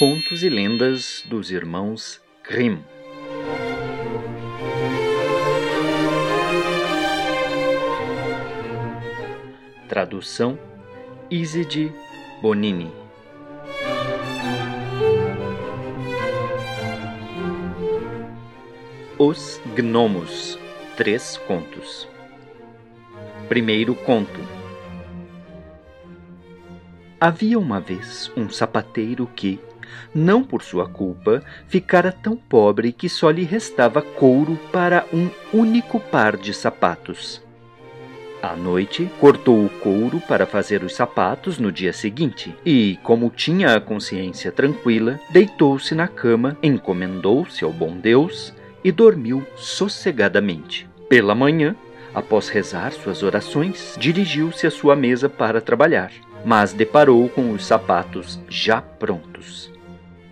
[0.00, 2.78] Contos e lendas dos irmãos Grimm.
[9.86, 10.58] Tradução
[11.30, 11.92] Iside
[12.40, 12.90] Bonini.
[19.18, 20.58] Os Gnomos.
[20.96, 22.08] Três contos.
[23.50, 24.40] Primeiro conto.
[27.20, 29.60] Havia uma vez um sapateiro que,
[30.14, 35.98] não por sua culpa, ficara tão pobre que só lhe restava couro para um único
[35.98, 37.42] par de sapatos.
[38.42, 43.74] À noite, cortou o couro para fazer os sapatos no dia seguinte e, como tinha
[43.74, 50.88] a consciência tranquila, deitou-se na cama, encomendou-se ao bom Deus e dormiu sossegadamente.
[51.06, 51.76] Pela manhã,
[52.14, 56.10] após rezar suas orações, dirigiu-se à sua mesa para trabalhar,
[56.42, 59.70] mas deparou com os sapatos já prontos.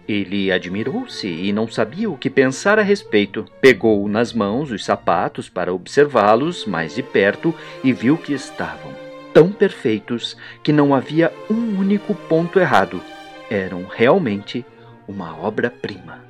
[0.08, 3.44] Ele admirou-se e não sabia o que pensar a respeito.
[3.60, 8.90] Pegou nas mãos os sapatos para observá-los mais de perto e viu que estavam
[9.34, 13.02] tão perfeitos que não havia um único ponto errado.
[13.50, 14.64] Eram realmente
[15.06, 16.24] uma obra-prima.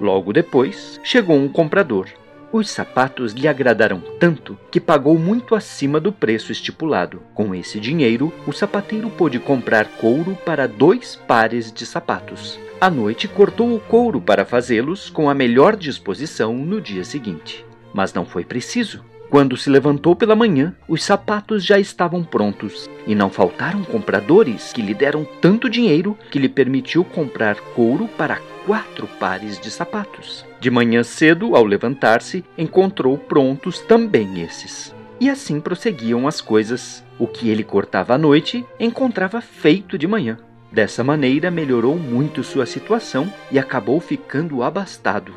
[0.00, 2.06] Logo depois, chegou um comprador.
[2.52, 7.20] Os sapatos lhe agradaram tanto que pagou muito acima do preço estipulado.
[7.34, 12.60] Com esse dinheiro, o sapateiro pôde comprar couro para dois pares de sapatos.
[12.82, 17.64] À noite, cortou o couro para fazê-los com a melhor disposição no dia seguinte.
[17.94, 19.04] Mas não foi preciso.
[19.30, 24.82] Quando se levantou pela manhã, os sapatos já estavam prontos e não faltaram compradores que
[24.82, 30.44] lhe deram tanto dinheiro que lhe permitiu comprar couro para quatro pares de sapatos.
[30.58, 34.92] De manhã cedo, ao levantar-se, encontrou prontos também esses.
[35.20, 37.04] E assim prosseguiam as coisas.
[37.16, 40.36] O que ele cortava à noite, encontrava feito de manhã.
[40.72, 45.34] Dessa maneira, melhorou muito sua situação e acabou ficando abastado.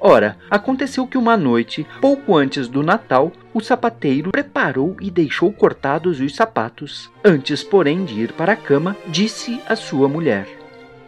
[0.00, 6.18] Ora, aconteceu que uma noite, pouco antes do Natal, o sapateiro preparou e deixou cortados
[6.18, 7.10] os sapatos.
[7.22, 10.48] Antes, porém, de ir para a cama, disse à sua mulher: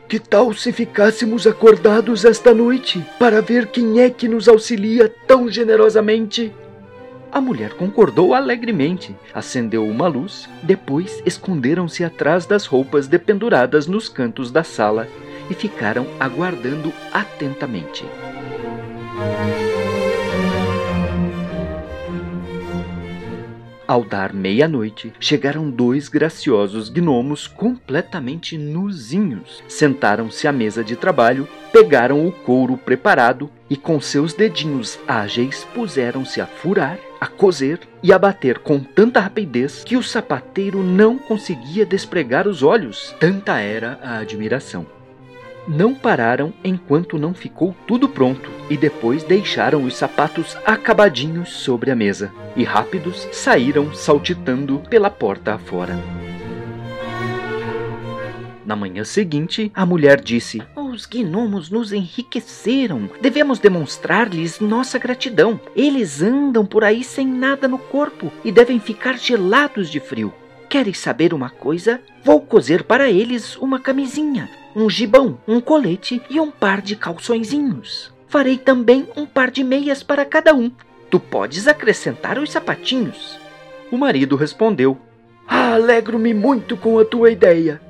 [0.06, 5.50] Que tal se ficássemos acordados esta noite para ver quem é que nos auxilia tão
[5.50, 6.52] generosamente?
[7.32, 14.50] A mulher concordou alegremente, acendeu uma luz, depois esconderam-se atrás das roupas dependuradas nos cantos
[14.50, 15.08] da sala
[15.48, 18.04] e ficaram aguardando atentamente.
[23.88, 29.64] Ao dar meia-noite, chegaram dois graciosos gnomos completamente nuzinhos.
[29.68, 36.40] Sentaram-se à mesa de trabalho, pegaram o couro preparado e, com seus dedinhos ágeis, puseram-se
[36.40, 41.86] a furar, a coser e a bater com tanta rapidez que o sapateiro não conseguia
[41.86, 44.84] despregar os olhos, tanta era a admiração.
[45.68, 51.94] Não pararam enquanto não ficou tudo pronto e depois deixaram os sapatos acabadinhos sobre a
[51.94, 55.96] mesa e rápidos saíram saltitando pela porta afora.
[58.66, 60.60] Na manhã seguinte, a mulher disse:
[60.92, 63.08] Os gnomos nos enriqueceram.
[63.18, 65.58] Devemos demonstrar-lhes nossa gratidão.
[65.74, 70.34] Eles andam por aí sem nada no corpo e devem ficar gelados de frio.
[70.68, 71.98] Queres saber uma coisa?
[72.22, 78.12] Vou cozer para eles uma camisinha, um gibão, um colete e um par de calçõezinhos.
[78.28, 80.70] Farei também um par de meias para cada um.
[81.10, 83.38] Tu podes acrescentar os sapatinhos.
[83.90, 84.98] O marido respondeu:
[85.48, 87.80] ah, Alegro-me muito com a tua ideia.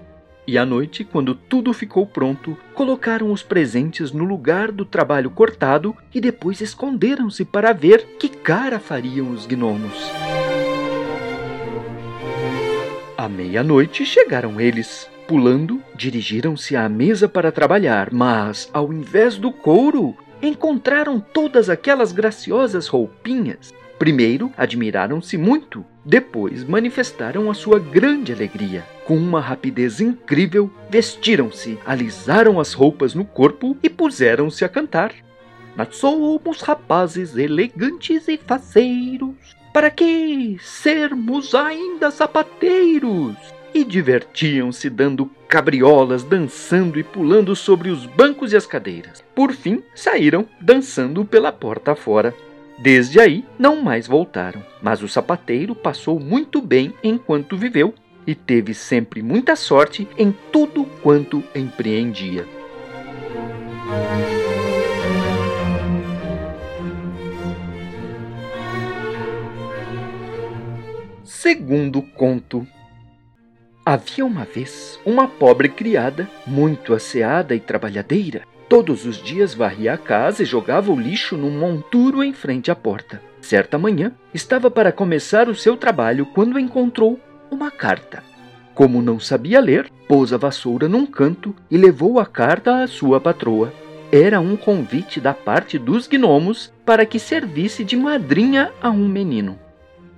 [0.47, 5.95] E à noite, quando tudo ficou pronto, colocaram os presentes no lugar do trabalho cortado
[6.13, 10.11] e depois esconderam-se para ver que cara fariam os gnomos.
[13.17, 15.09] À meia-noite chegaram eles.
[15.29, 22.89] Pulando, dirigiram-se à mesa para trabalhar, mas, ao invés do couro, encontraram todas aquelas graciosas
[22.89, 23.73] roupinhas.
[24.03, 28.85] Primeiro, admiraram-se muito, depois manifestaram a sua grande alegria.
[29.05, 35.15] Com uma rapidez incrível, vestiram-se, alisaram as roupas no corpo e puseram-se a cantar.
[35.77, 39.37] Nós somos rapazes elegantes e faceiros,
[39.73, 43.37] para que sermos ainda sapateiros?
[43.73, 49.23] E divertiam-se dando cabriolas, dançando e pulando sobre os bancos e as cadeiras.
[49.33, 52.35] Por fim, saíram dançando pela porta fora.
[52.79, 54.63] Desde aí, não mais voltaram.
[54.81, 57.95] Mas o sapateiro passou muito bem enquanto viveu
[58.27, 62.47] e teve sempre muita sorte em tudo quanto empreendia.
[71.25, 72.67] Segundo conto.
[73.85, 78.52] Havia uma vez uma pobre criada, muito asseada e trabalhadeira.
[78.73, 82.75] Todos os dias varria a casa e jogava o lixo num monturo em frente à
[82.75, 83.21] porta.
[83.39, 87.21] Certa manhã, estava para começar o seu trabalho quando encontrou
[87.51, 88.25] uma carta.
[88.75, 93.21] Como não sabia ler, pôs a vassoura num canto e levou a carta à sua
[93.21, 93.71] patroa.
[94.11, 99.59] Era um convite da parte dos gnomos para que servisse de madrinha a um menino.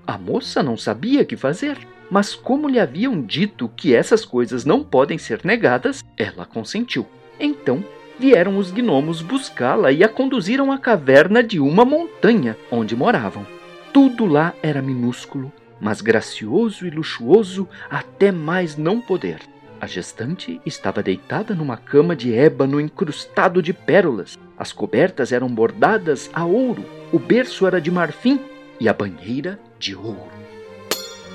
[0.06, 1.76] A moça não sabia que fazer
[2.08, 7.04] mas como lhe haviam dito que essas coisas não podem ser negadas, ela consentiu.
[7.40, 7.82] Então
[8.18, 13.46] vieram os gnomos buscá-la e a conduziram à caverna de uma montanha onde moravam.
[13.92, 19.40] Tudo lá era minúsculo, mas gracioso e luxuoso até mais não poder.
[19.80, 24.38] A gestante estava deitada numa cama de ébano incrustado de pérolas.
[24.56, 28.40] As cobertas eram bordadas a ouro, o berço era de marfim
[28.80, 30.32] e a banheira de ouro.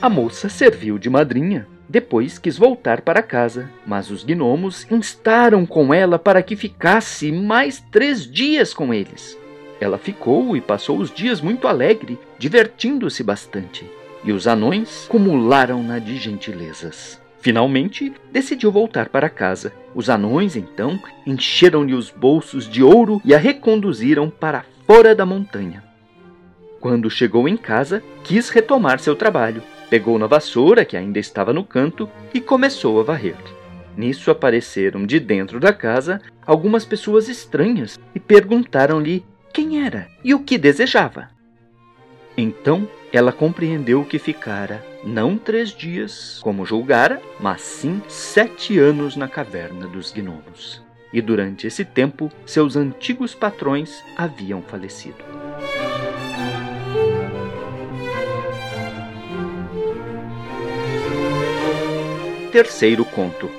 [0.01, 1.67] A moça serviu de madrinha.
[1.89, 7.83] Depois quis voltar para casa, mas os gnomos instaram com ela para que ficasse mais
[7.91, 9.35] três dias com eles.
[9.81, 13.89] Ela ficou e passou os dias muito alegre, divertindo-se bastante.
[14.23, 17.19] E os anões cumularam-na de gentilezas.
[17.39, 19.73] Finalmente, decidiu voltar para casa.
[19.95, 25.83] Os anões, então, encheram-lhe os bolsos de ouro e a reconduziram para fora da montanha.
[26.79, 31.63] Quando chegou em casa, quis retomar seu trabalho, Pegou na vassoura, que ainda estava no
[31.63, 33.35] canto, e começou a varrer.
[33.97, 40.39] Nisso apareceram de dentro da casa algumas pessoas estranhas e perguntaram-lhe quem era e o
[40.39, 41.29] que desejava.
[42.37, 49.27] Então ela compreendeu que ficara não três dias, como julgara, mas sim sete anos na
[49.27, 50.81] caverna dos gnomos.
[51.11, 55.17] E durante esse tempo, seus antigos patrões haviam falecido.
[62.59, 63.49] Terceiro conto.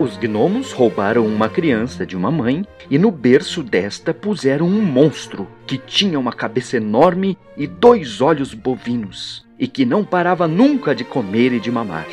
[0.00, 5.46] Os gnomos roubaram uma criança de uma mãe e no berço desta puseram um monstro
[5.64, 11.04] que tinha uma cabeça enorme e dois olhos bovinos e que não parava nunca de
[11.04, 12.08] comer e de mamar.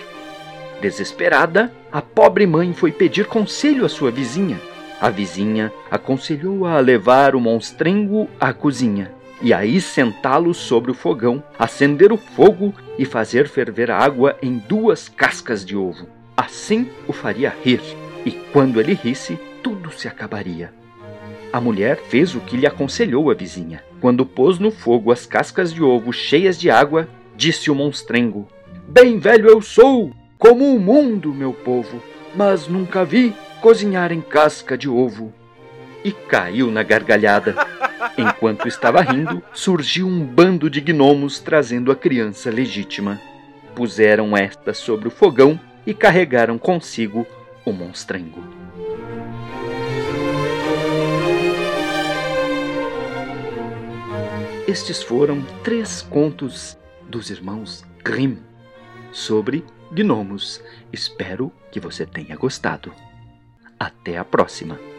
[0.79, 4.61] Desesperada, a pobre mãe foi pedir conselho à sua vizinha.
[5.01, 9.09] A vizinha aconselhou-a a levar o monstrengo à cozinha
[9.41, 14.57] e aí sentá-lo sobre o fogão, acender o fogo e fazer ferver a água em
[14.57, 16.07] duas cascas de ovo.
[16.35, 17.81] Assim o faria rir,
[18.25, 20.73] e quando ele risse, tudo se acabaria.
[21.51, 23.83] A mulher fez o que lhe aconselhou a vizinha.
[24.01, 28.47] Quando pôs no fogo as cascas de ovo cheias de água, disse o monstrengo:
[28.87, 32.01] Bem velho eu sou, como o mundo, meu povo,
[32.35, 35.31] mas nunca vi cozinhar em casca de ovo.
[36.03, 37.55] E caiu na gargalhada.
[38.17, 43.19] Enquanto estava rindo, surgiu um bando de gnomos trazendo a criança legítima.
[43.75, 47.25] Puseram esta sobre o fogão e carregaram consigo
[47.65, 48.43] o monstrengo.
[54.67, 56.77] Estes foram três contos
[57.07, 58.37] dos irmãos Grimm
[59.11, 60.61] sobre gnomos.
[60.91, 62.93] Espero que você tenha gostado.
[63.79, 64.92] Até a próxima!